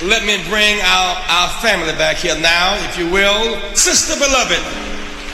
[0.00, 3.58] Let me bring our, our family back here now, if you will.
[3.74, 4.62] Sister beloved,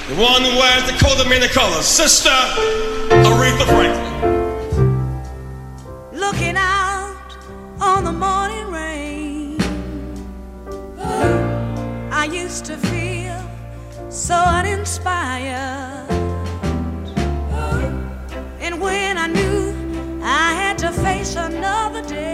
[0.09, 4.15] the one who wears the coat of many colors, Sister Aretha Franklin.
[6.19, 7.37] Looking out
[7.79, 9.61] on the morning rain,
[12.11, 13.39] I used to feel
[14.09, 16.11] so uninspired.
[18.61, 19.75] And when I knew
[20.23, 22.34] I had to face another day.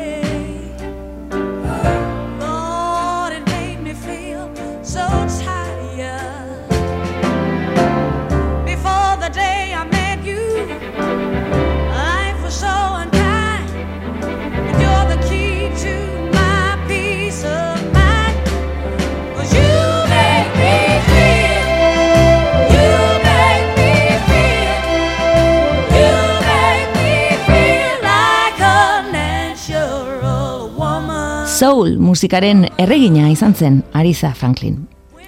[31.60, 34.78] Soul musikaren erregina izan zen Ariza Franklin.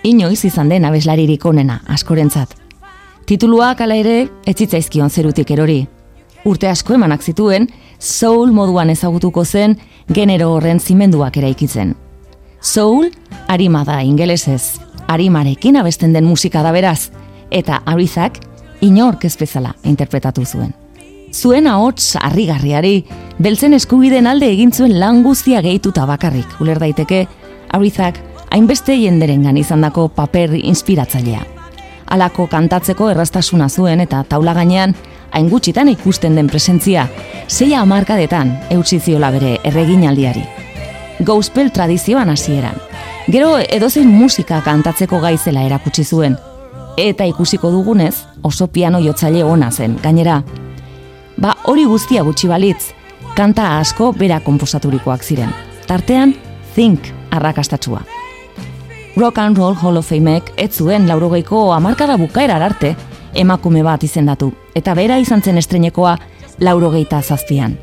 [0.03, 2.55] Inoiz izan den abeslaririk onena askorentzat.
[3.29, 4.15] Tituluak hala ere
[4.49, 5.83] etzitzaizkion zerutik erori.
[6.49, 9.77] Urte asko emanak zituen, soul moduan ezagutuko zen
[10.09, 11.93] genero horren zimenduak eraikitzen.
[12.63, 13.11] Soul,
[13.47, 14.81] arima da ingelesez,
[15.13, 17.11] arimarekin abesten den musika da beraz,
[17.51, 18.41] eta Arizak
[18.81, 20.73] inork ez bezala interpretatu zuen.
[21.33, 23.07] Zuen ahots harrigarriari,
[23.41, 27.27] beltzen eskubiden alde egin zuen lan guztia gehituta bakarrik, uler daiteke,
[27.73, 28.19] Arizak
[28.53, 31.41] hainbeste jenderengan izandako paper inspiratzailea.
[32.13, 34.93] Alako kantatzeko erraztasuna zuen eta taula gainean
[35.33, 37.07] hain gutxitan ikusten den presentzia,
[37.49, 40.43] zeia amarkadetan eutsi ziola bere erreginaldiari.
[41.25, 42.77] Gospel tradizioan hasieran.
[43.33, 46.37] Gero edozein musika kantatzeko gaizela erakutsi zuen.
[46.99, 50.43] Eta ikusiko dugunez, oso piano jotzaile ona zen, gainera,
[51.43, 52.93] Ba hori guztia gutxi balitz,
[53.35, 55.51] kanta asko bera komposaturikoak ziren.
[55.89, 56.37] Tartean,
[56.75, 58.03] Think arrakastatsua.
[59.17, 62.95] Rock and Roll Hall of Fameek ez zuen laurogeiko amarkada bukaera arte
[63.35, 66.17] emakume bat izendatu, eta bera izan zen estrenekoa
[66.61, 67.77] laurogeita zazpian.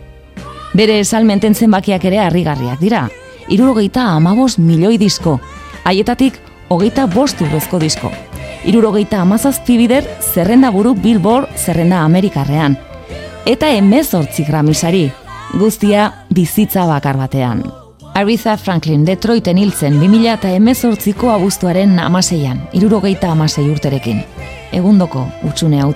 [0.74, 3.08] Bere esalmenten zenbakiak ere harrigarriak dira,
[3.50, 5.40] irurogeita amabos milioi disko,
[5.84, 6.40] haietatik
[6.70, 8.12] hogeita bostu bezko disko.
[8.66, 12.78] Irurogeita amazazpi bider zerrenda buru Billboard zerrenda Amerikarrean,
[13.46, 15.10] eta emezortzi gramisari,
[15.60, 17.64] guztia bizitza bakar batean.
[18.20, 24.26] Aretha Franklin Detroiten hiltzen 2000 eta emezortziko abuztuaren amaseian, irurogeita amasei urterekin.
[24.76, 25.94] Egundoko utxune hau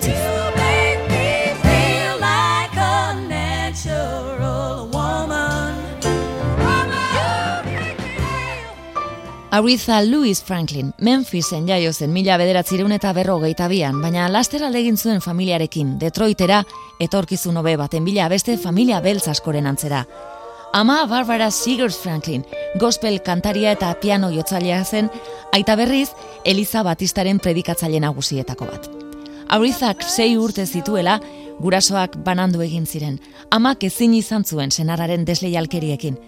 [9.54, 15.20] Aretha Louis Franklin, Memphisen jaio zen mila bederatzireun eta berrogeita bian, baina laster egin zuen
[15.22, 16.64] familiarekin, Detroitera,
[16.98, 20.08] etorkizun hobe baten bila beste familia beltz askoren antzera.
[20.72, 22.44] Ama Barbara Seegers Franklin,
[22.80, 25.08] gospel kantaria eta piano jotzailea zen,
[25.52, 26.08] aita berriz,
[26.44, 28.90] Eliza Batistaren predikatzaile nagusietako bat.
[29.50, 31.20] Arethak sei urte zituela,
[31.60, 33.20] gurasoak banandu egin ziren,
[33.50, 36.18] amak ezin izan zuen senararen desleialkeriekin,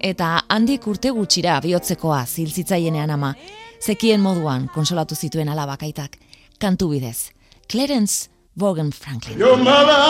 [0.00, 3.34] eta handik urte gutxira bihotzekoa ziltzitzaienean ama,
[3.80, 6.16] zekien moduan konsolatu zituen alabakaitak,
[6.60, 7.30] kantu bidez.
[7.70, 8.28] Clarence
[8.58, 9.38] Vaughan Franklin.
[9.38, 10.04] Your mother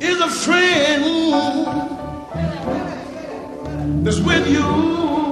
[0.00, 1.04] is a friend
[4.04, 5.27] that's with you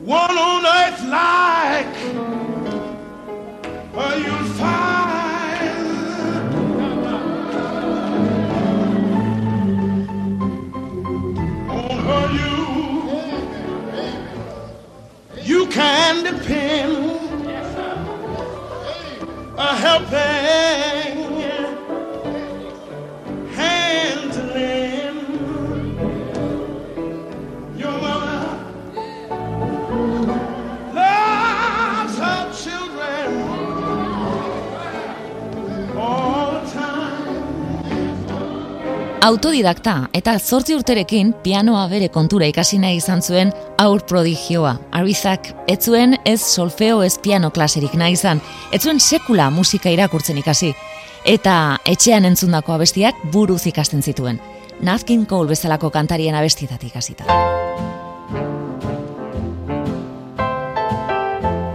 [0.00, 1.96] one on earth like
[3.94, 5.80] uh, you'll find
[11.68, 12.56] on her you.
[15.42, 16.92] You can depend
[19.58, 20.99] a helping
[39.20, 44.78] Autodidakta eta zortzi urterekin pianoa bere kontura ikasi nahi izan zuen aur prodigioa.
[44.96, 48.40] Arbizak, ez zuen ez solfeo ez piano klaserik nahi izan,
[48.72, 50.72] ez zuen sekula musika irakurtzen ikasi.
[51.28, 54.40] Eta etxean entzundako abestiak buruz ikasten zituen.
[54.80, 57.28] Nazkin Cole bezalako kantarien abestietatik hasita.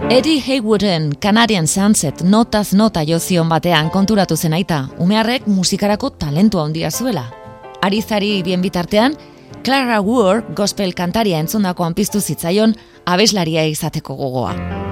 [0.08, 6.92] Eddie Haywooden Canadian Sunset notaz nota jozion batean konturatu zen aita, umearrek musikarako talentua handia
[6.94, 7.24] zuela.
[7.82, 9.18] Arizari bien bitartean,
[9.64, 14.85] Clara Ward gospel kantaria entzundakoan piztu zitzaion abeslaria izateko gogoa.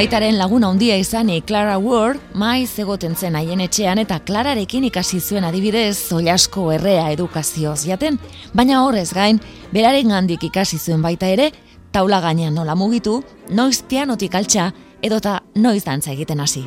[0.00, 5.44] Aitaren laguna handia izani Clara Ward, maiz egoten zen haien etxean eta Clararekin ikasi zuen
[5.44, 8.16] adibidez zolasko errea edukazioz jaten,
[8.56, 9.42] baina horrez gain,
[9.74, 11.50] beraren gandik ikasi zuen baita ere,
[11.92, 13.18] taula gainean nola mugitu,
[13.52, 14.70] noiz pianotik altxa
[15.04, 16.64] edota noiz dantza egiten hasi.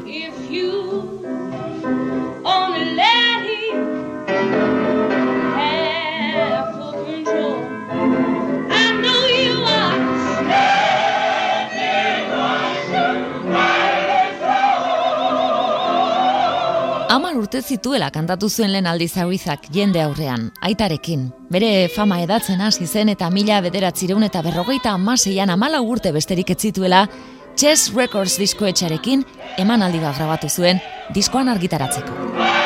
[17.44, 21.28] Urte zituela kantatu zuen lehen aldiz hauizak jende aurrean, aitarekin.
[21.52, 27.08] Bere fama edatzen hasi zen eta mila bederatzireun eta berrogeita amaseian amala urte besterik etzituela,
[27.60, 29.28] Chess Records diskoetxarekin
[29.62, 30.82] eman aldi bat grabatu zuen
[31.14, 32.63] diskoan argitaratzeko.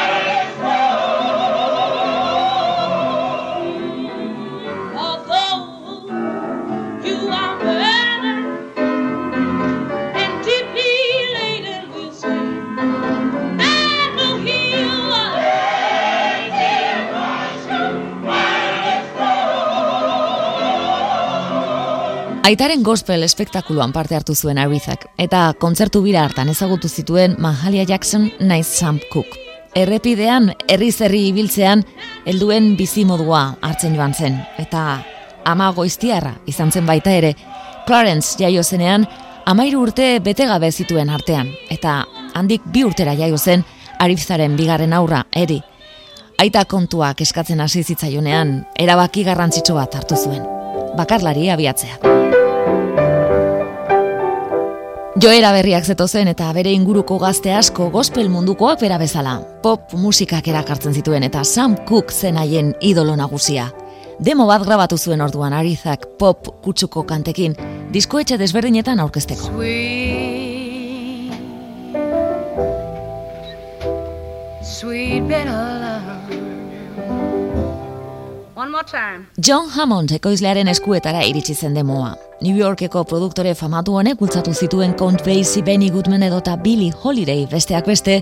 [22.47, 28.29] Aitaren gospel espektakuluan parte hartu zuen Arithak, eta kontzertu bira hartan ezagutu zituen Mahalia Jackson
[28.39, 29.33] naiz Sam Cook.
[29.75, 31.83] Errepidean, herri zerri ibiltzean,
[32.23, 35.01] helduen bizimodua hartzen joan zen, eta
[35.43, 37.35] ama goiztiarra izan zen baita ere,
[37.83, 39.03] Clarence jaio zenean,
[39.45, 43.67] amairu urte bete gabe zituen artean, eta handik bi urtera jaio zen,
[43.99, 45.59] Arifzaren bigarren aurra, eri.
[46.39, 50.56] Aita kontuak eskatzen hasi zitzaionean, erabaki garrantzitsu bat hartu zuen.
[50.97, 51.99] Bakarlari abiatzea.
[55.17, 59.39] Joera berriak zetozen eta bere inguruko gazte asko gospel mundukoak bera bezala.
[59.63, 63.71] Pop musikak erakartzen zituen eta Sam Cooke zen haien idolo nagusia.
[64.19, 67.55] Demo bat grabatu zuen orduan arizak pop kutsuko kantekin,
[67.93, 69.49] diskoetxe desberdinetan aurkezteko.
[69.53, 71.33] Sweet,
[74.61, 75.76] sweet
[79.37, 82.15] John Hammond ekoizlearen eskuetara iritsi zen demoa.
[82.41, 87.85] New Yorkeko produktore famatu honek bultzatu zituen Count Basie, Benny Goodman edota Billy Holiday besteak
[87.85, 88.15] beste,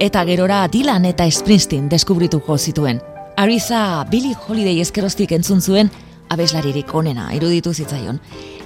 [0.00, 3.02] eta gerora Dylan eta Springsteen deskubrituko zituen.
[3.36, 5.92] Ariza Billy Holiday eskerostik entzun zuen
[6.30, 8.20] abeslaririk onena iruditu zitzaion.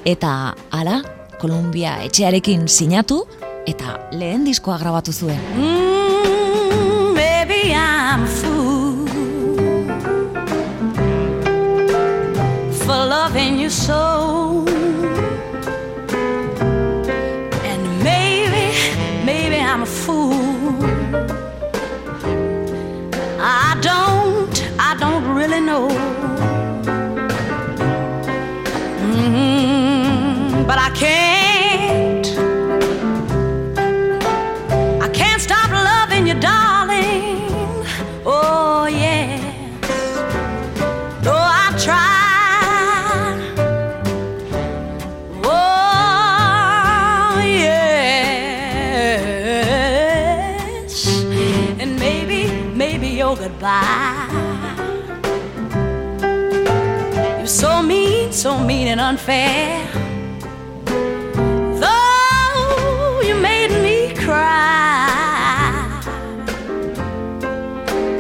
[0.06, 1.00] Eta ala,
[1.40, 3.25] Columbia etxearekin sinatu
[3.67, 5.43] eta lehen diskoa grabatu zuen.
[5.58, 5.95] Mm,
[13.66, 14.64] you so.
[17.70, 18.66] And maybe,
[19.25, 20.78] maybe I'm a fool.
[23.40, 26.15] I don't, I don't really know.
[53.66, 54.28] Goodbye.
[57.38, 59.85] You're so mean, so mean and unfair.
[61.82, 65.00] Though you made me cry,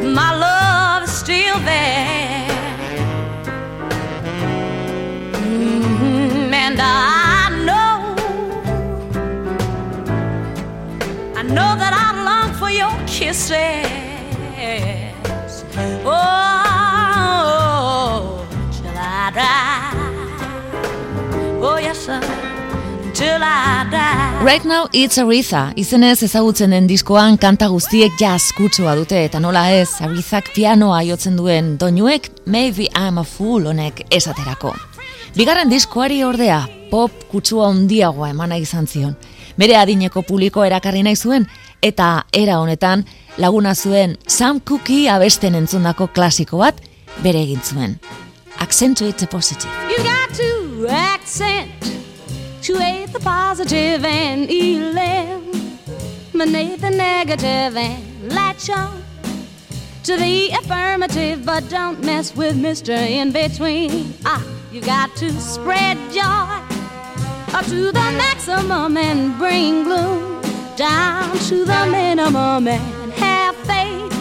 [0.02, 2.48] my love is still there.
[5.32, 8.16] Mm-hmm, and I know,
[11.36, 13.85] I know that I long for your kisses.
[24.46, 29.64] Right now it's Aretha, izenez ezagutzen den diskoan kanta guztiek jazz kutsua dute eta nola
[29.74, 34.70] ez, Arethak pianoa jotzen duen doinuek Maybe I'm a Fool honek esaterako.
[35.36, 36.60] Bigarren diskoari ordea,
[36.90, 39.16] pop kutsua handiagoa emana izan zion.
[39.58, 41.48] Bere adineko publiko erakarri nahi zuen,
[41.82, 43.02] eta era honetan
[43.42, 46.78] laguna zuen Sam Cookie abesten entzundako klasiko bat
[47.22, 47.98] bere egin zuen.
[48.60, 49.72] Accentuate the positive.
[49.90, 52.05] You got to accent
[52.66, 55.40] to the positive and eliminate
[56.80, 59.04] the negative and latch on
[60.02, 62.88] to the affirmative but don't mess with Mr.
[62.88, 64.12] In Between.
[64.24, 66.60] Ah, you got to spread joy
[67.54, 70.42] up to the maximum and bring gloom
[70.74, 74.12] down to the minimum and have faith.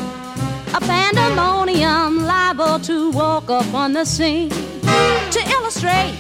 [0.76, 6.16] A pandemonium liable to walk up on the scene to illustrate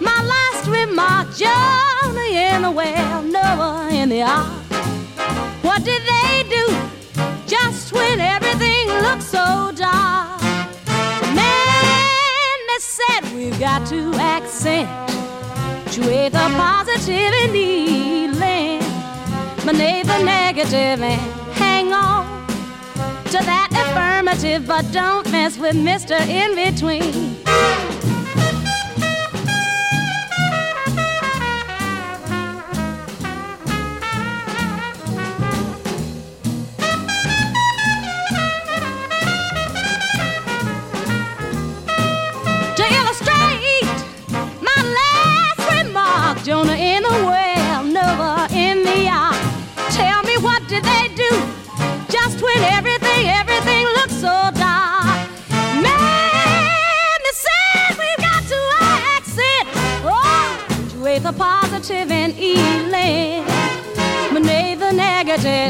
[0.00, 4.48] my last remark, Jonah in the well, Noah in the ark.
[5.62, 6.66] What did they do
[7.46, 10.40] just when everything looked so dark?
[11.34, 18.80] Man, they said we've got to accentuate the positive and healing,
[19.64, 21.20] manage the negative and
[21.52, 22.46] hang on
[23.26, 26.18] to that affirmative, but don't mess with Mr.
[26.26, 27.36] In Between.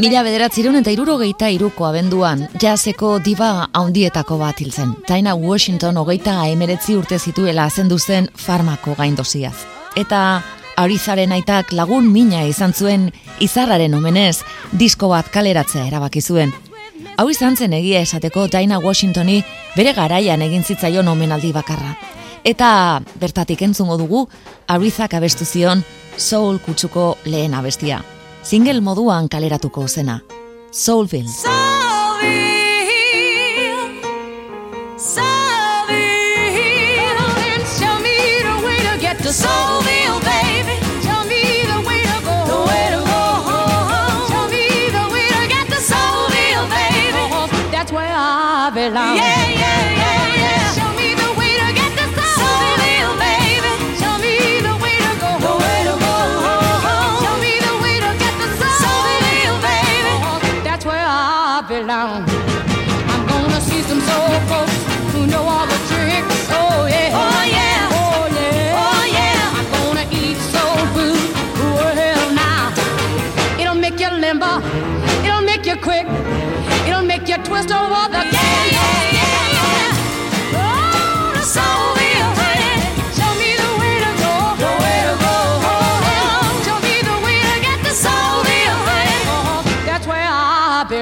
[0.01, 4.95] Mila bederatzireun eta irurogeita iruko abenduan, jazeko diba haundietako bat hil zen.
[5.09, 9.57] Taina Washington hogeita emeretzi urte zituela zendu zen farmako gaindoziaz.
[9.97, 10.43] Eta
[10.81, 13.11] Arizaren aitak lagun mina izan zuen
[13.45, 14.39] izarraren omenez
[14.73, 16.55] disko bat kaleratzea erabaki zuen.
[17.19, 19.43] Hau izan zen egia esateko Daina Washingtoni
[19.77, 21.99] bere garaian egin zitzaion omenaldi bakarra.
[22.45, 24.29] Eta bertatik entzungo dugu
[24.69, 25.85] Arizak abestu zion
[26.17, 28.03] Soul kutsuko lehen abestia.
[28.43, 30.21] Single moduan kaleratuko zena.
[30.71, 31.29] Soulville.
[31.29, 31.61] Soulville.
[34.99, 35.40] Soulville.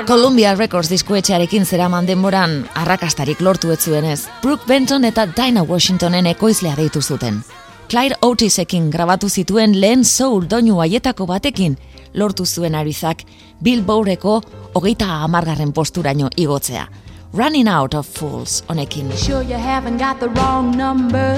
[0.09, 6.77] Columbia Records diskuetxearekin zeraman denboran arrakastarik lortu ez zuenez, Brooke Benton eta Dinah Washingtonen ekoizlea
[6.79, 7.43] deitu zuten.
[7.91, 11.77] Clyde Otisekin grabatu zituen lehen soul doinu haietako batekin
[12.15, 13.21] lortu zuen arizak
[13.63, 14.41] Billboardeko
[14.78, 16.87] hogeita amargarren posturaino igotzea.
[17.32, 19.11] Running Out of Fools honekin.
[19.16, 21.35] Sure you haven't got the wrong number.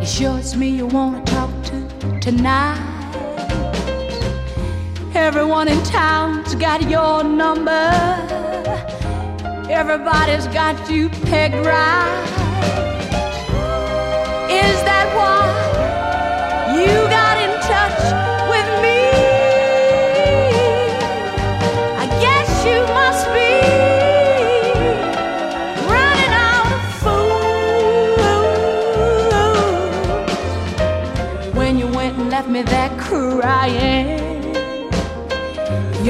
[0.00, 2.78] You sure it's me you wanna talk to tonight?
[5.14, 7.90] Everyone in town's got your number.
[9.68, 12.22] Everybody's got you pegged right.
[14.48, 15.75] Is that why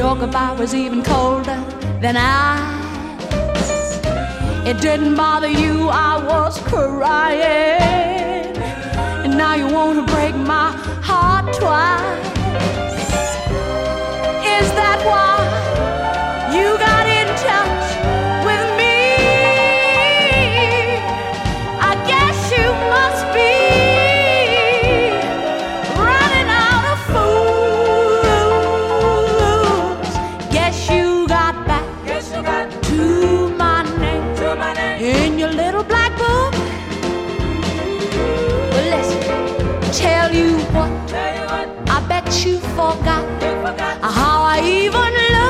[0.06, 1.60] Your goodbye was even colder
[2.00, 3.98] than ice.
[4.64, 8.56] It didn't bother you, I was crying.
[9.24, 10.70] And now you wanna break my
[11.02, 12.24] heart twice.
[14.56, 15.35] Is that why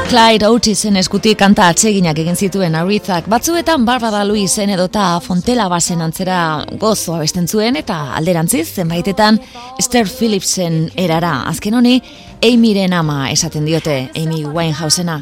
[0.07, 6.37] Clyde Otisen eskutik kanta atseginak egin zituen Arithak, batzuetan Barbara Louisen edota Fontela basen antzera
[6.79, 9.41] gozo abesten zuen eta alderantziz zenbaitetan
[9.83, 11.33] Esther Phillipsen erara.
[11.51, 11.97] Azken honi,
[12.39, 15.19] Amyren ama esaten diote, Amy Winehousena.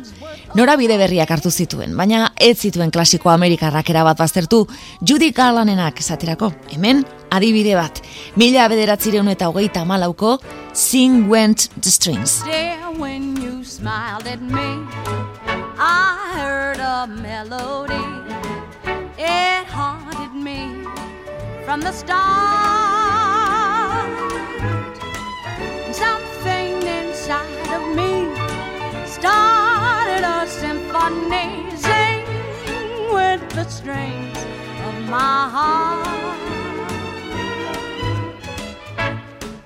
[0.54, 4.66] Norabide berriak hartu zituen, baina ez zituen klasiko Amerikarrak erabat baztertu
[5.00, 6.52] Judy Garlandenak esaterako.
[6.76, 8.02] Hemen, adibide bat,
[8.36, 10.36] mila bederatzireun eta hogeita malauko
[10.74, 12.42] Sing Went the Strings.
[13.64, 14.86] you smiled at me,
[15.78, 18.06] I heard a melody.
[19.16, 20.84] It haunted me
[21.64, 22.20] from the start.
[25.94, 28.12] Something inside of me
[29.06, 31.70] started a symphony.
[31.86, 32.20] Sing
[33.16, 34.38] with the strings
[34.86, 36.06] of my heart.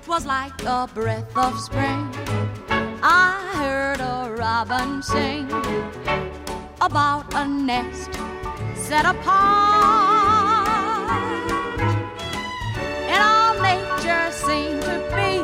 [0.06, 2.08] Was like a breath of spring
[3.02, 5.48] I heard a robin sing
[6.80, 8.12] about a nest
[8.74, 10.68] set apart.
[13.06, 15.38] And all nature seemed to be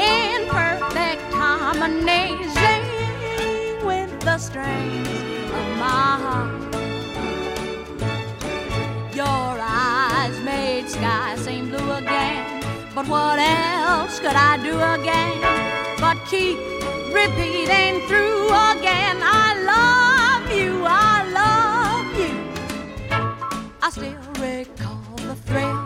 [0.00, 2.38] in perfect harmony,
[3.84, 5.08] with the strings
[5.52, 6.74] of my heart.
[9.14, 12.62] Your eyes made sky seem blue again,
[12.94, 16.56] but what else could I do again but keep
[17.12, 19.16] repeating through again?
[19.20, 22.34] I love you, I love you.
[23.82, 25.80] I still recall the thrill,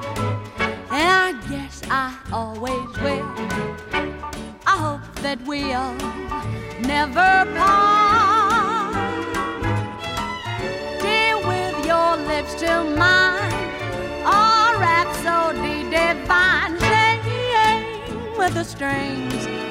[0.99, 3.31] and I guess I always will.
[4.73, 5.95] I hope that we'll
[6.95, 8.93] never part.
[11.01, 12.73] Dear, with your lips to
[13.05, 13.55] mine,
[14.39, 19.70] a rhapsody divine, sing with the strings.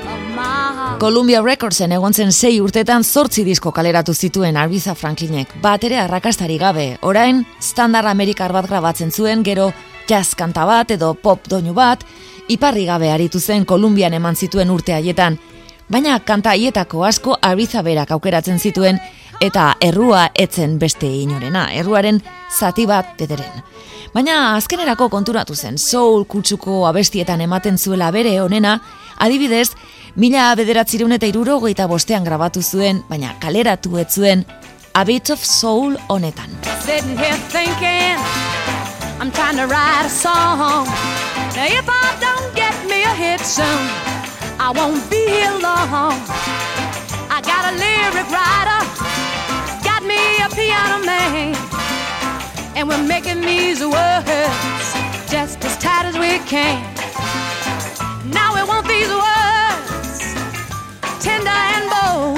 [1.00, 6.58] Columbia Recordsen egon zen sei urtetan zortzi disko kaleratu zituen Arbiza Franklinek, bat ere arrakastari
[6.60, 9.72] gabe, orain standard amerikar bat grabatzen zuen, gero
[10.10, 12.04] jazz kanta bat edo pop doinu bat,
[12.48, 15.38] iparri gabe aritu zen Kolumbian eman zituen urte haietan,
[15.90, 19.00] baina kanta haietako asko Arbiza berak aukeratzen zituen,
[19.40, 22.20] eta errua etzen beste inorena, erruaren
[22.52, 23.64] zati bat bederen.
[24.14, 28.80] Baina azkenerako konturatu zen, soul kutsuko abestietan ematen zuela bere onena,
[29.20, 29.70] adibidez,
[30.16, 34.46] mila bederatzireun eta irurogeita bostean grabatu zuen, baina kaleratu ez zuen,
[34.94, 36.50] A Bit of Soul honetan.
[36.86, 38.18] Sitting here thinking,
[39.22, 40.88] I'm trying to write a song.
[41.56, 43.66] Now, if I don't get me a hit soon,
[44.60, 46.18] I won't be here long.
[47.30, 48.82] I got a lyric writer,
[49.84, 51.56] got me a piano man,
[52.76, 54.86] and we're making these words
[55.30, 56.82] just as tight as we can.
[58.34, 59.49] Now we want these words
[61.20, 62.38] tender and bold.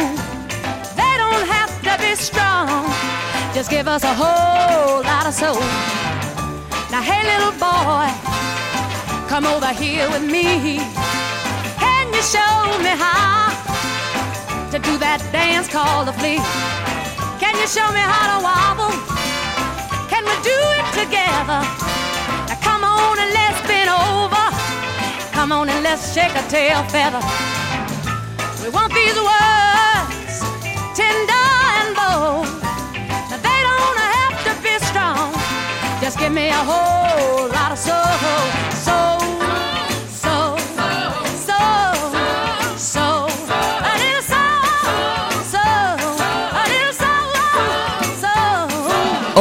[0.98, 2.68] They don't have to be strong.
[3.54, 5.62] Just give us a whole lot of soul.
[6.90, 8.10] Now, hey, little boy,
[9.30, 10.80] come over here with me.
[11.78, 13.54] Can you show me how
[14.72, 16.42] to do that dance called the flea?
[17.40, 18.94] Can you show me how to wobble?
[20.10, 21.62] Can we do it together?
[22.50, 24.46] Now, come on and let's bend over.
[25.32, 27.22] Come on and let's shake a tail feather.
[28.64, 30.36] We want these words
[30.94, 31.46] tender
[31.78, 32.46] and bold.
[33.30, 35.34] Now they don't have to be strong.
[36.00, 38.61] Just give me a whole lot of soul,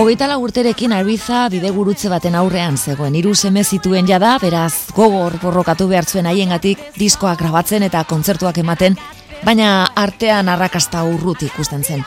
[0.01, 5.91] Hogeita lau urterekin Arbiza bidegurutze baten aurrean zegoen hiru seme zituen jada, beraz gogor borrokatu
[5.91, 8.97] behar zuen haiengatik diskoak grabatzen eta kontzertuak ematen,
[9.45, 12.01] baina artean arrakasta urrut ikusten zen.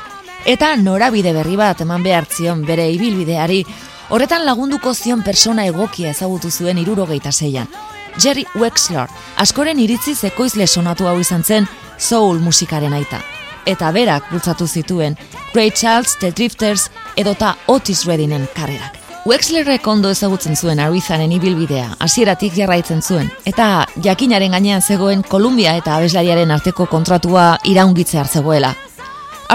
[0.49, 3.61] Eta norabide berri bat eman behar zion bere ibilbideari,
[4.09, 7.69] horretan lagunduko zion persona egokia ezagutu zuen irurogeita zeian.
[8.17, 9.05] Jerry Wexler,
[9.37, 13.21] askoren iritziz ekoizle sonatu hau izan zen soul musikaren aita.
[13.65, 15.17] Eta berak bultzatu zituen
[15.53, 18.99] Ray Charles, The Drifters edota Otis Reddingen karrerak.
[19.25, 25.95] Wexlerrek ondo ezagutzen zuen Arizaren ibilbidea, hasieratik jarraitzen zuen, eta jakinaren gainean zegoen Kolumbia eta
[25.95, 28.73] abeslariaren arteko kontratua iraungitze hartzegoela.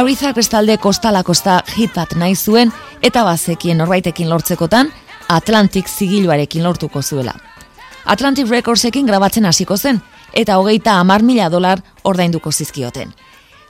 [0.01, 4.89] Arizak bestalde kostala kosta hit bat nahi zuen, eta bazekien norbaitekin lortzekotan,
[5.29, 7.35] Atlantic zigiluarekin lortuko zuela.
[8.07, 10.01] Atlantic Recordsekin grabatzen hasiko zen,
[10.33, 13.13] eta hogeita amar mila dolar ordainduko zizkioten.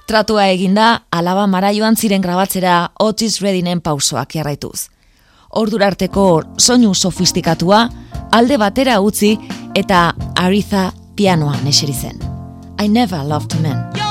[0.08, 4.88] Tratua eginda, alaba mara joan ziren grabatzera Otis Reddinen pausoak jarraituz.
[5.60, 6.24] Ordura arteko
[6.56, 7.82] soinu sofistikatua,
[8.32, 9.34] alde batera utzi
[9.76, 12.24] eta Ariza pianoan eseri zen.
[12.80, 14.07] I never loved men.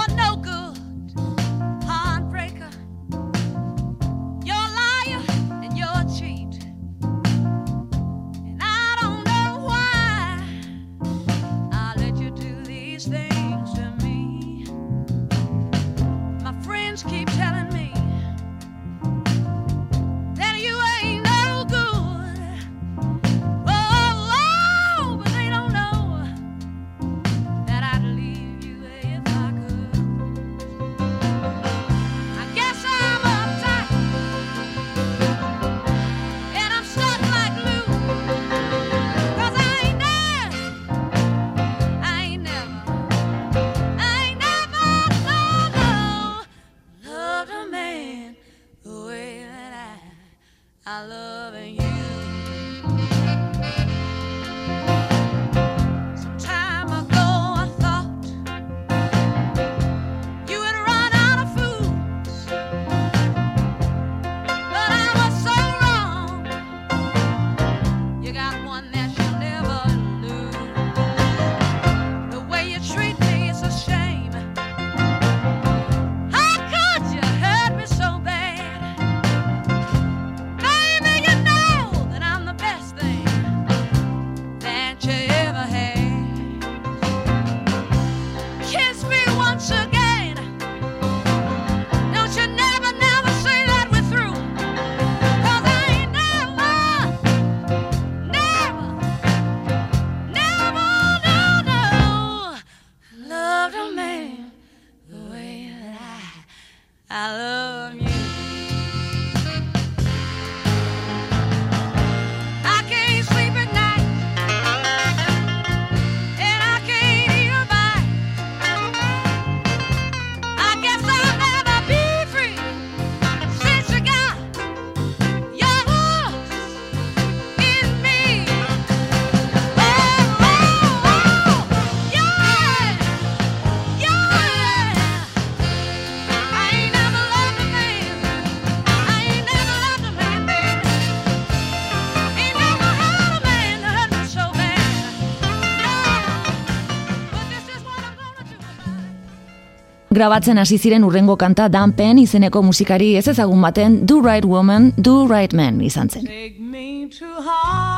[150.18, 154.90] Grabatzen hasi ziren urrengo kanta Dan Penn izeneko musikari ez ezagun baten Do Right Woman,
[154.98, 156.26] Do Right Man izan zen.
[156.26, 157.97] Take me to heart.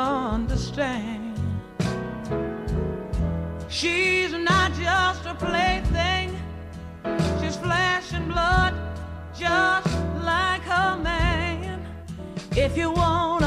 [0.00, 1.38] understand.
[3.68, 6.36] She's not just a plaything,
[7.40, 8.74] she's flesh and blood,
[9.36, 9.86] just
[10.24, 11.86] like her man.
[12.56, 13.44] If you want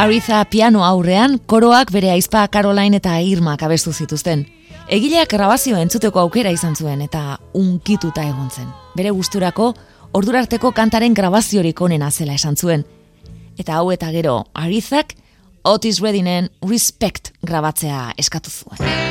[0.00, 4.46] Ariza piano aurrean, koroak bere aizpa Caroline eta Irma kabestu zituzten.
[4.88, 8.70] Egileak grabazioa entzuteko aukera izan zuen eta unkituta egon zen.
[8.96, 9.74] Bere gusturako,
[10.16, 12.86] ordurarteko kantaren grabaziorik onena zela esan zuen.
[13.60, 15.12] Eta hau eta gero, Arizak,
[15.68, 19.09] Otis Redinen Respect grabatzea eskatu zuen.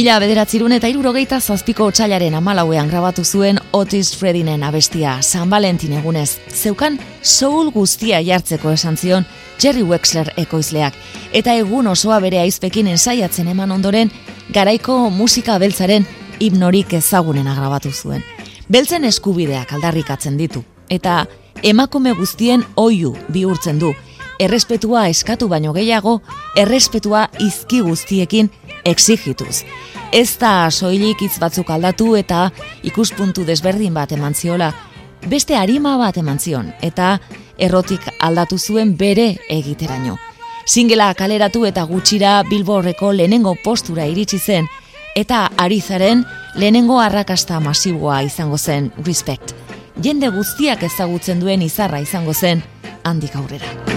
[0.00, 6.38] Mila bederatzirun eta irurogeita zazpiko otxailaren amalauean grabatu zuen Otis Fredinen abestia San Valentin egunez.
[6.48, 9.26] Zeukan soul guztia jartzeko esan zion
[9.60, 10.96] Jerry Wexler ekoizleak.
[11.36, 14.08] Eta egun osoa bere aizpekin ensaiatzen eman ondoren,
[14.54, 16.08] garaiko musika beltzaren
[16.40, 18.24] hipnorik ezagunen grabatu zuen.
[18.72, 20.64] Beltzen eskubideak aldarrikatzen ditu.
[20.88, 21.26] Eta
[21.62, 23.92] emakume guztien oiu bihurtzen du.
[24.40, 26.22] Errespetua eskatu baino gehiago,
[26.56, 28.48] errespetua izki guztiekin
[28.84, 29.64] exigituz.
[30.12, 32.50] Ez da soilik hitz batzuk aldatu eta
[32.82, 34.72] ikuspuntu desberdin bat eman ziola,
[35.28, 37.18] beste harima bat eman zion, eta
[37.58, 40.16] errotik aldatu zuen bere egiteraino.
[40.66, 44.68] Singela kaleratu eta gutxira Billboardeko lehenengo postura iritsi zen,
[45.14, 49.54] eta arizaren lehenengo arrakasta masiboa izango zen Respect.
[50.02, 52.62] Jende guztiak ezagutzen duen izarra izango zen
[53.04, 53.89] handik aurrera.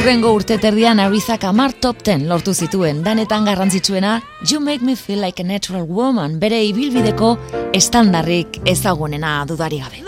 [0.00, 4.14] Urrengo urte terdian Arizak amar top 10 lortu zituen, danetan garrantzitsuena
[4.48, 7.34] You Make Me Feel Like a Natural Woman bere ibilbideko
[7.76, 10.00] estandarrik ezagunena dudari gabe.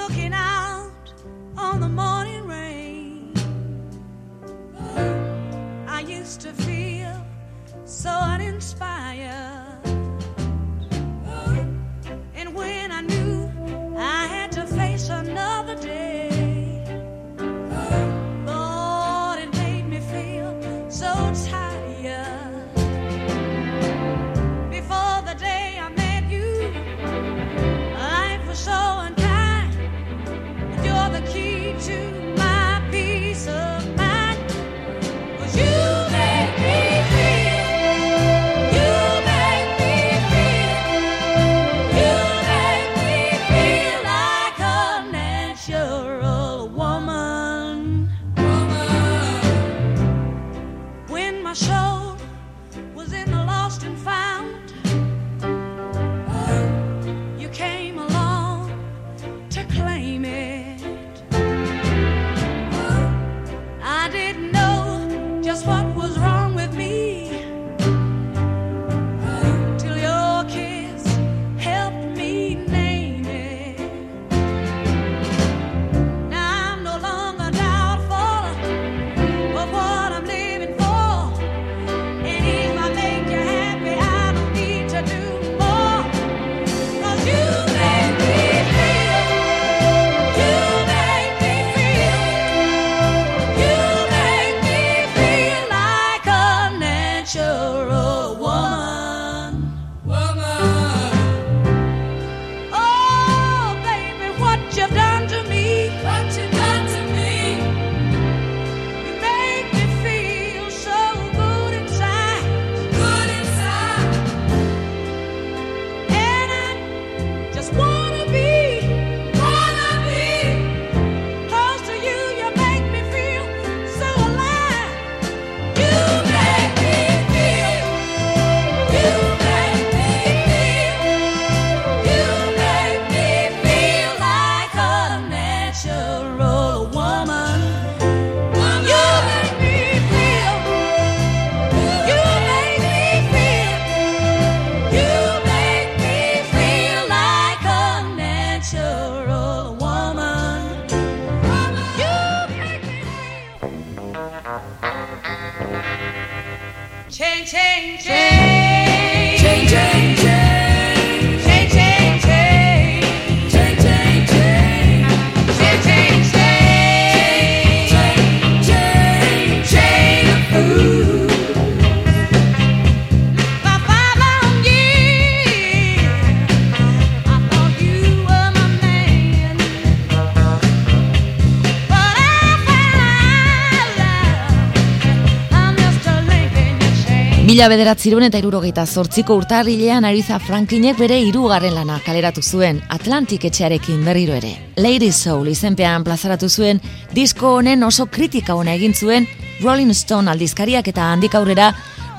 [187.53, 193.99] Mila bederatziron eta irurogeita zortziko urtarrilean Ariza Franklinek bere hirugarren lana kaleratu zuen Atlantic etxearekin
[194.07, 194.55] berriro ere.
[194.81, 196.79] Lady Soul izenpean plazaratu zuen
[197.13, 199.27] disko honen oso kritika ona egin zuen
[199.61, 201.67] Rolling Stone aldizkariak eta handik aurrera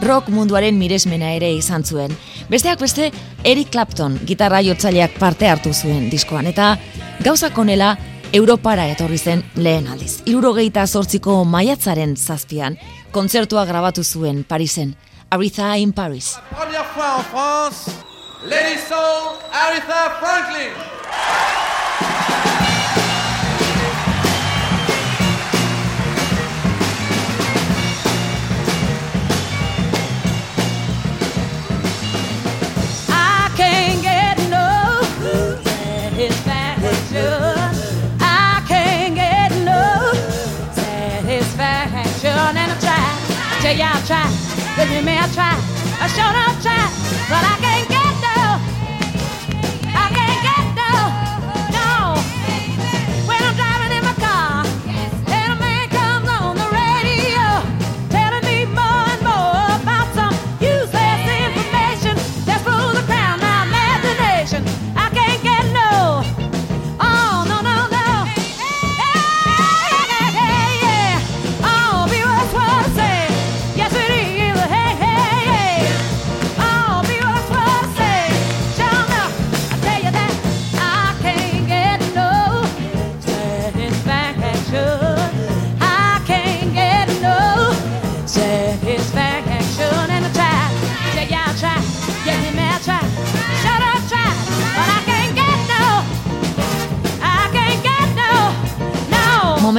[0.03, 2.13] rock munduaren miresmena ere izan zuen.
[2.51, 3.09] Besteak beste,
[3.43, 6.75] Eric Clapton gitarra jotzaileak parte hartu zuen diskoan eta
[7.25, 7.95] gauzak onela
[8.33, 10.19] Europara etorri zen lehen aldiz.
[10.29, 12.77] Irurogeita zortziko maiatzaren zazpian,
[13.11, 14.93] kontzertua grabatu zuen Parisen.
[15.33, 16.37] Aretha in Paris.
[16.51, 17.89] Première fois en France,
[18.45, 20.69] Lady Soul, Aretha Franklin.
[33.09, 35.01] I can't get no
[35.63, 37.17] satisfaction.
[38.21, 40.13] I can't get no
[40.75, 42.55] satisfaction.
[42.55, 42.79] And I
[44.05, 44.52] try,
[44.83, 45.55] I tell you I try, believe me I try,
[46.01, 46.83] I sure don't try,
[47.29, 48.02] but I can't get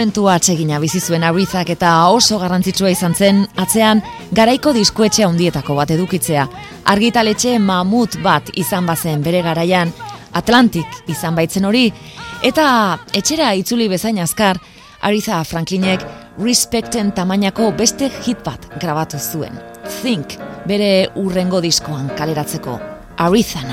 [0.04, 4.02] momentu atsegina bizi zuen Arizak eta oso garrantzitsua izan zen atzean
[4.36, 6.44] garaiko diskoetxe handietako bat edukitzea.
[6.92, 9.94] Argitaletxe mamut bat izan bazen bere garaian,
[10.36, 11.86] Atlantic izan baitzen hori,
[12.44, 12.66] eta
[13.16, 14.60] etxera itzuli bezain azkar,
[15.00, 16.04] Ariza Franklinek
[16.36, 19.56] Respecten tamainako beste hit bat grabatu zuen.
[20.02, 20.36] Think,
[20.68, 22.76] bere urrengo diskoan kaleratzeko.
[23.16, 23.64] Ariza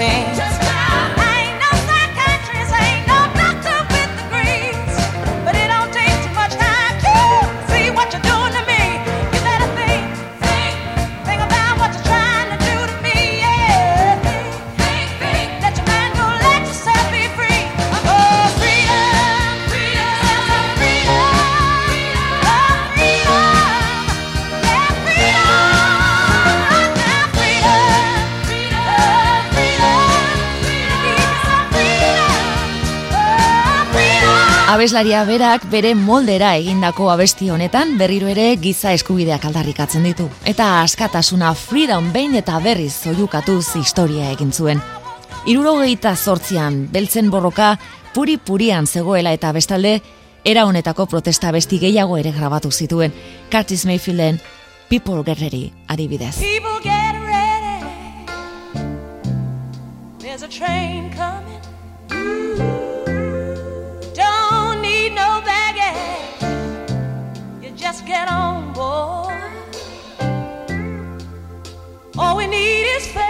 [0.00, 0.29] sing.
[34.70, 40.28] Abeslaria berak bere moldera egindako abesti honetan berriro ere giza eskubideak aldarrikatzen ditu.
[40.46, 44.78] Eta askatasuna freedom behin eta berriz zoiukatuz historia egin zuen.
[45.50, 47.72] Irurogeita zortzian, beltzen borroka,
[48.14, 49.96] puri-purian zegoela eta bestalde,
[50.44, 53.10] era honetako protesta besti gehiago ere grabatu zituen.
[53.50, 54.38] Curtis Mayfielden,
[54.88, 56.36] People Get Ready, adibidez.
[56.38, 57.82] People get ready.
[60.20, 61.58] There's a train coming.
[62.08, 62.89] Don't
[73.00, 73.29] we need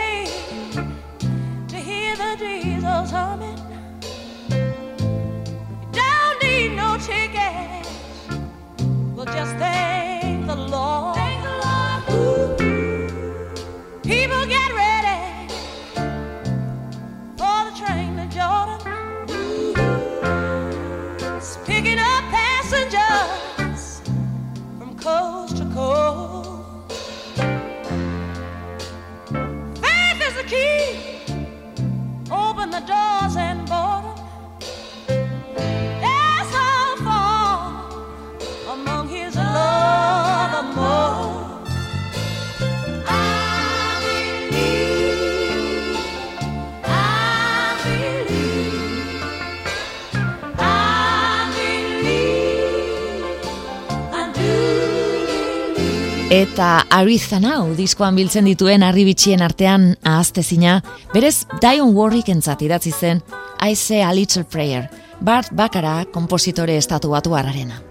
[56.41, 60.79] Eta Arizan hau diskoan biltzen dituen arribitxien artean ahaztezina,
[61.13, 63.21] berez Dion Warwick entzat idatzi zen
[63.61, 64.87] I Say a Little Prayer,
[65.21, 67.83] Bart Bakara kompositore estatu batu harrarena.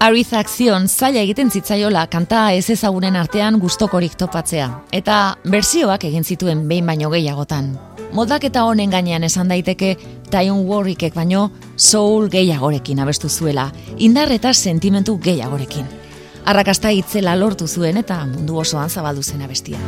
[0.00, 6.64] Arizak zion zaila egiten zitzaiola kanta ez ezagunen artean gustokorik topatzea, eta bersioak egin zituen
[6.72, 7.74] behin baino gehiagotan.
[8.16, 9.96] Moldaketa honen gainean esan daiteke
[10.32, 15.99] Dion Warwickek baino soul gehiagorekin abestu zuela, indar eta sentimentu gehiagorekin.
[16.44, 19.78] Arrakasta itzela lortu zuen eta mundu osoan zabaldu zen abestia.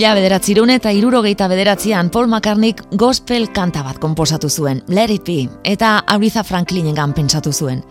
[0.00, 5.42] Mila bederatzirun eta irurogeita bederatzean Paul McCartneyk gospel kanta bat konposatu zuen, Let It Be,
[5.68, 7.82] eta Aretha Franklinengan pentsatu zuen.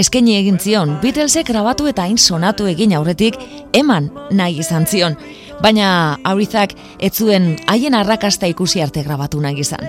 [0.00, 3.36] Eskaini egin zion, Beatlesek grabatu eta hain sonatu egin aurretik,
[3.76, 5.18] eman nahi izan zion.
[5.60, 5.90] Baina
[6.24, 6.72] Arethak
[7.04, 9.84] ez zuen haien arrakasta ikusi arte grabatu nahi izan.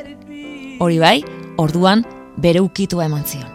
[0.83, 1.23] Hori bai,
[1.55, 2.03] orduan
[2.35, 3.47] bere ukitua eman zion.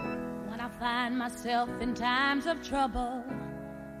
[0.49, 3.21] When I find myself in times of trouble,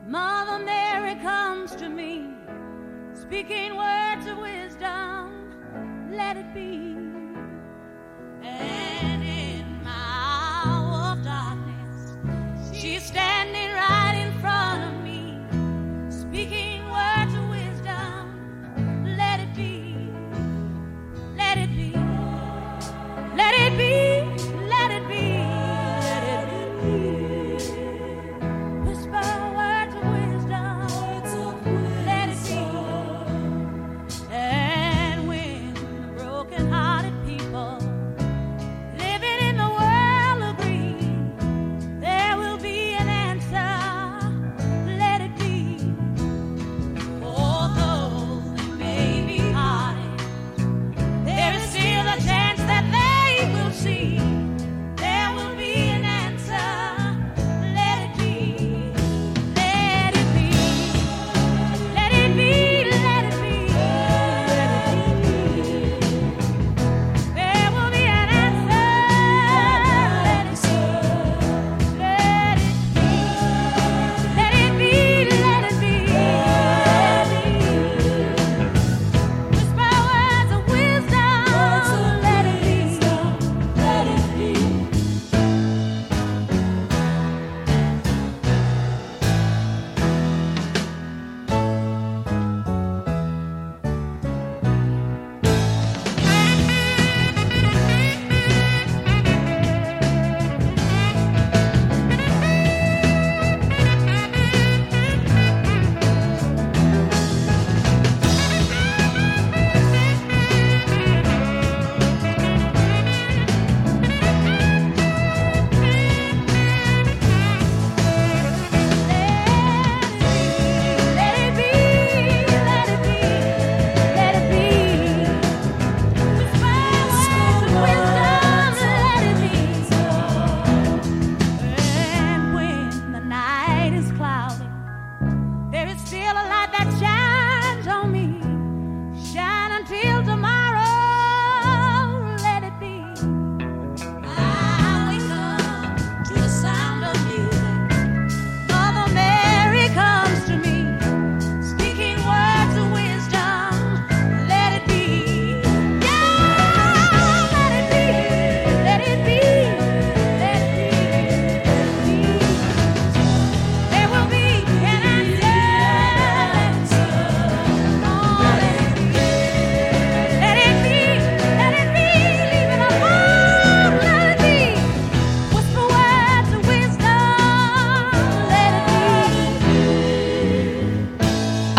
[0.09, 2.25] Mother Mary comes to me,
[3.27, 6.95] speaking words of wisdom, let it be.
[8.43, 12.17] And in my hour of darkness,
[12.71, 13.84] she's standing right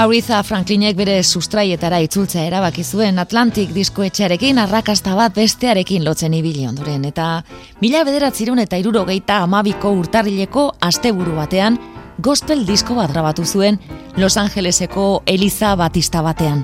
[0.06, 7.08] Aretha Franklinek bere sustraietara itzultzea erabaki zuen Atlantic diskoetxearekin arrakasta bat bestearekin lotzen ibili ondoren
[7.08, 7.42] eta
[7.82, 11.80] mila bederatzirun eta irurogeita amabiko urtarrileko asteburu batean
[12.22, 13.80] gospel disko bat grabatu zuen
[14.16, 16.62] Los Angeleseko Eliza Batista batean.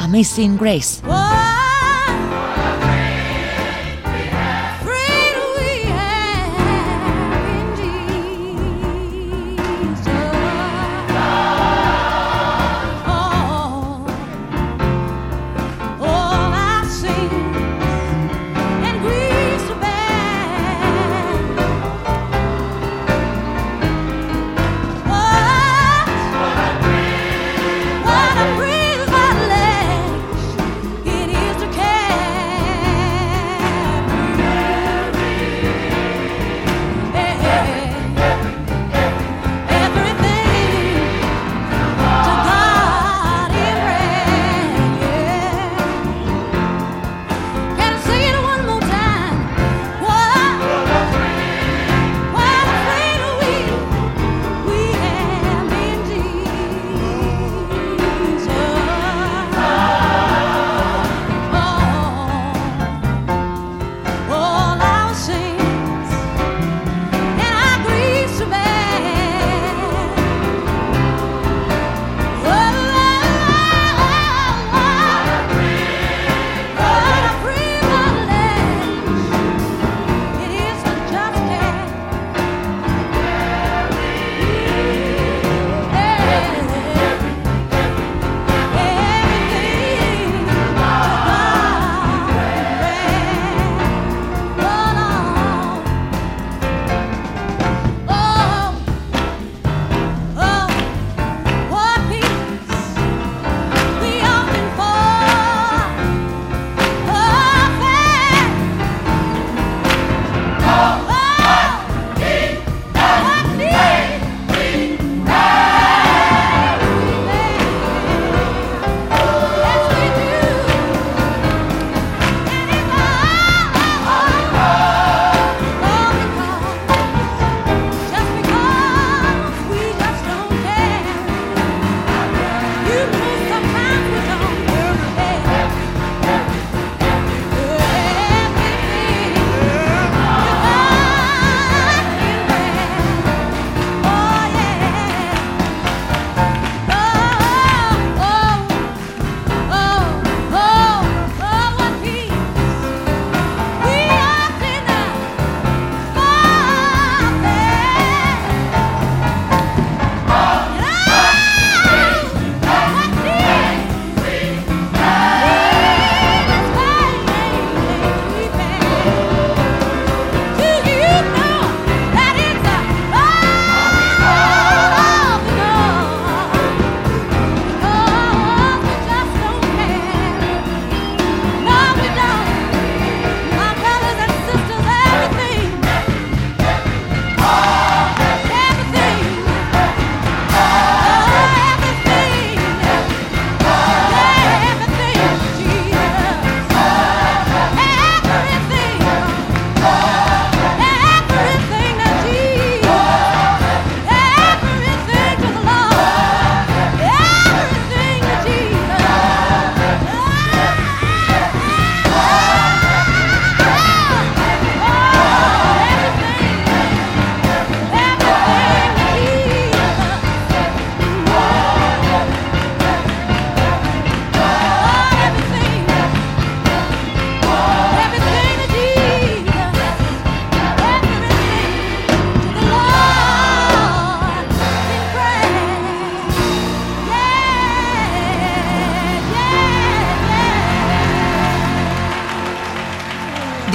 [0.00, 1.21] Amazing Grace.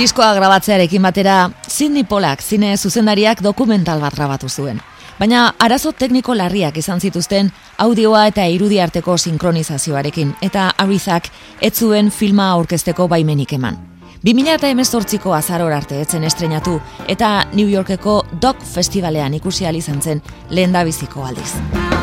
[0.08, 4.78] Diskoa grabatzearekin batera, Sidney Polak zine zuzendariak dokumental bat grabatu zuen.
[5.20, 7.50] Baina arazo tekniko larriak izan zituzten
[7.84, 11.28] audioa eta irudi arteko sinkronizazioarekin, eta Arithak
[11.60, 13.82] ez zuen filma aurkezteko baimenik eman.
[14.24, 20.86] 2018ko azaror arte etzen estrenatu eta New Yorkeko Dog Festivalean ikusi izan zen lehen da
[20.86, 21.97] biziko aldiz.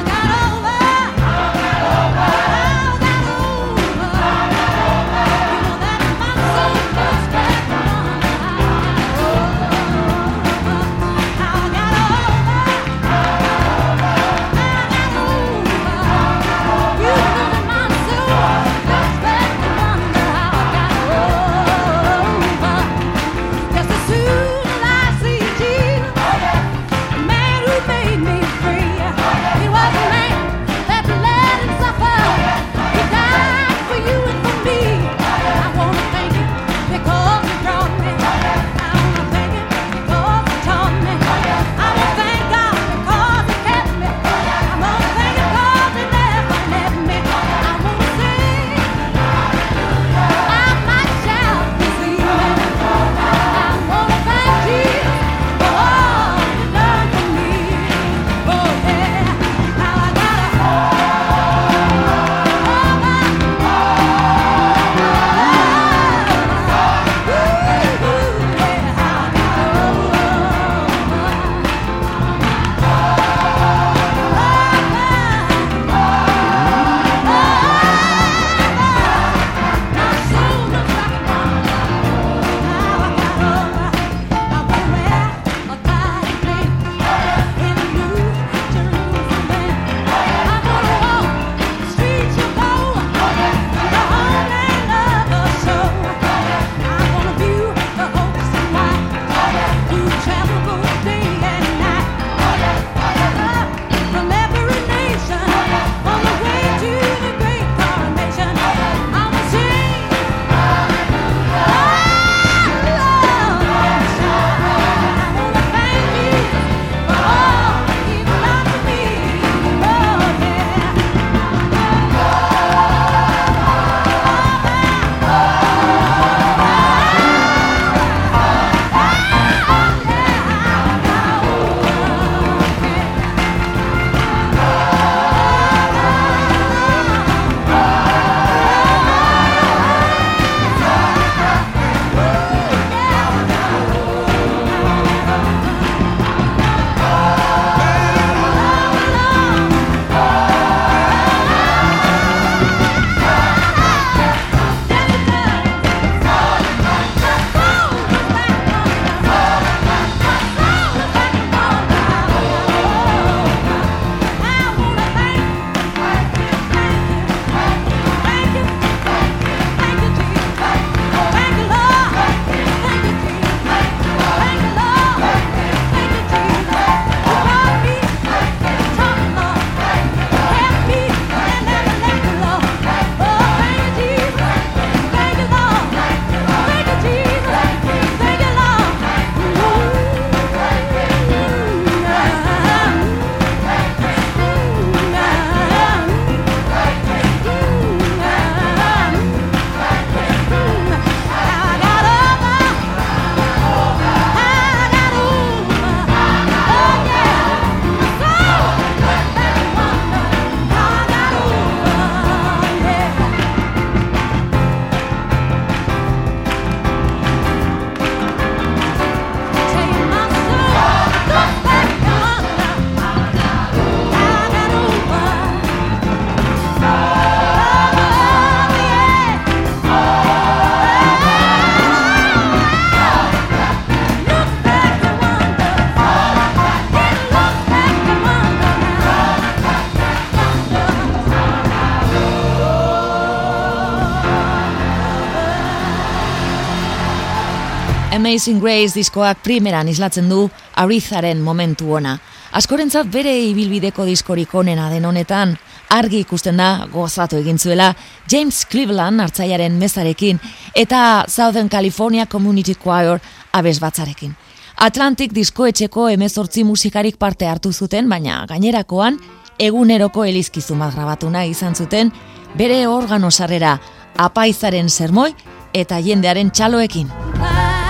[248.35, 250.49] Amazing Grace diskoak primeran islatzen du
[250.83, 252.17] Aritharen momentu ona.
[252.59, 255.53] Askorentzat bere ibilbideko diskorik onena den honetan,
[255.95, 257.93] argi ikusten da gozatu egin zuela
[258.27, 260.41] James Cleveland hartzaiaren mezarekin
[260.75, 263.23] eta Southern California Community Choir
[263.53, 264.35] abez batzarekin.
[264.83, 269.21] Atlantic diskoetxeko emezortzi musikarik parte hartu zuten, baina gainerakoan
[269.63, 272.11] eguneroko elizkizu bat grabatu nahi izan zuten
[272.59, 273.79] bere organo sarrera
[274.19, 275.31] apaizaren sermoi
[275.73, 277.84] eta jendearen txaloekin.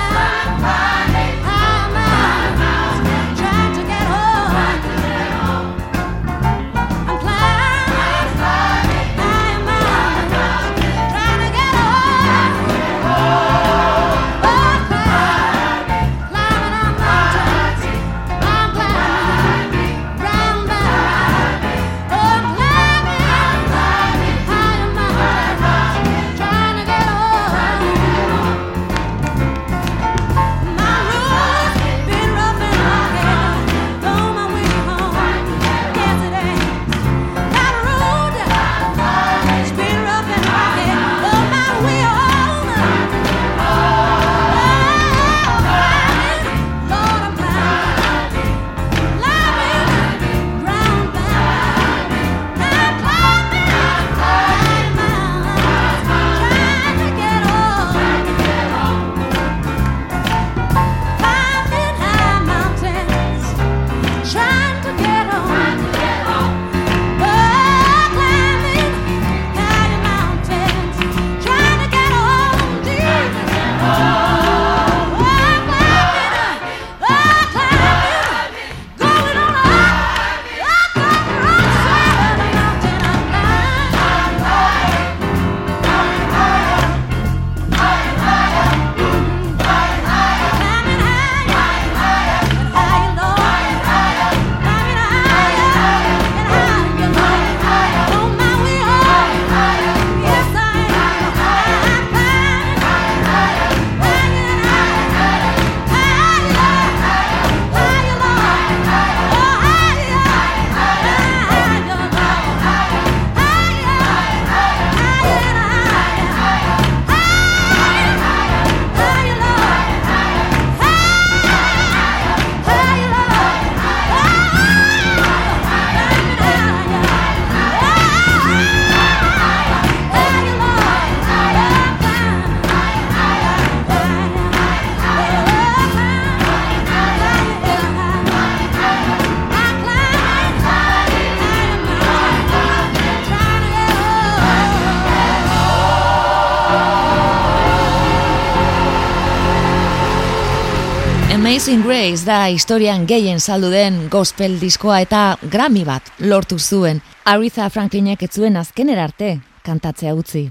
[151.65, 156.99] Amazing Grace da historian gehien saldu den gospel diskoa eta Grammy bat lortu zuen.
[157.25, 159.31] Aretha Franklinek ez zuen azkenera arte
[159.65, 160.43] kantatzea utzi.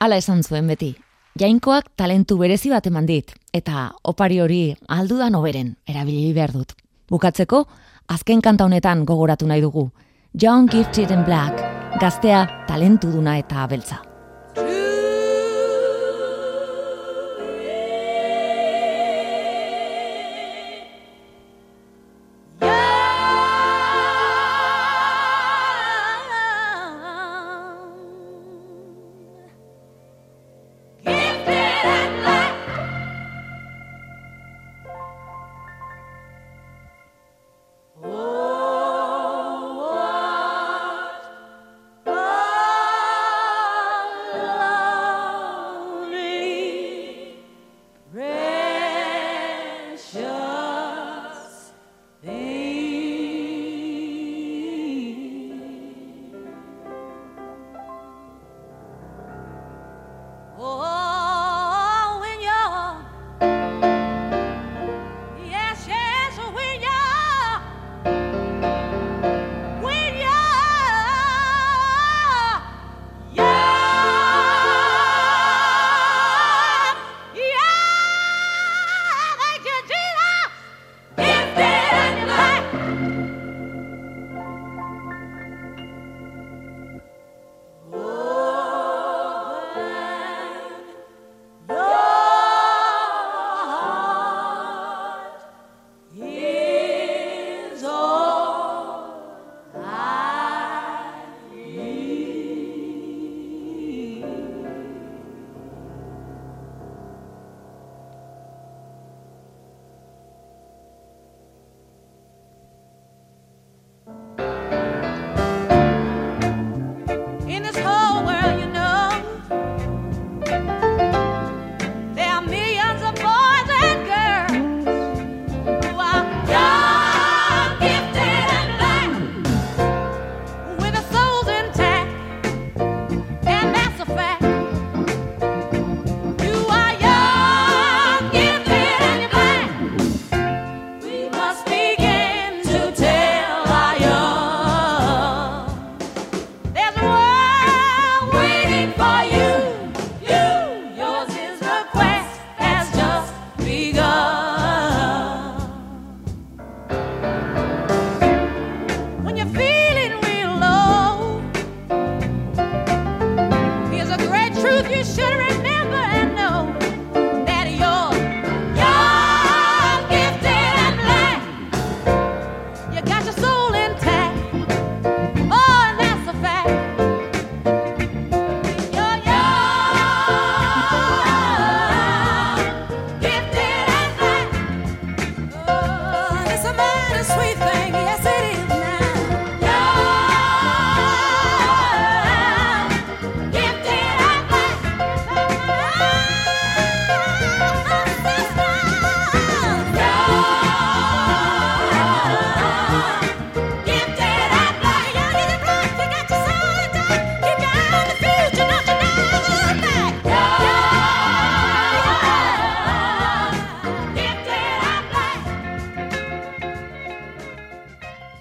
[0.00, 0.94] Hala esan zuen beti.
[1.36, 6.72] Jainkoak talentu berezi bat eman dit, eta opari hori aldudan oberen erabili behar dut.
[7.12, 7.66] Bukatzeko,
[8.08, 9.90] azken kanta honetan gogoratu nahi dugu.
[10.32, 11.60] John Gifted in Black,
[12.00, 14.00] gaztea talentu duna eta beltza.